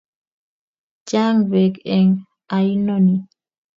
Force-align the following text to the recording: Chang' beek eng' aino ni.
Chang' 1.07 1.43
beek 1.51 1.75
eng' 1.97 2.21
aino 2.55 2.95
ni. 3.05 3.15